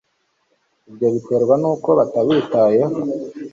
[0.89, 2.95] ibyo biterwa nuko batabitayeho